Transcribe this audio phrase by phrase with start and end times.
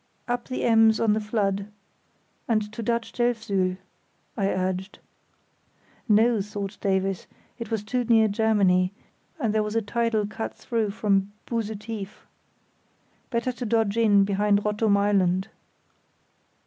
[0.27, 1.67] "Up the Ems on the flood,
[2.47, 3.77] and to Dutch Delfzyl,"
[4.35, 4.97] I urged.
[6.09, 7.27] No, thought Davies;
[7.59, 8.93] it was too near Germany,
[9.39, 12.25] and there was a tidal cut through from Buse Tief.
[13.29, 15.49] Better to dodge in behind Rottum Island.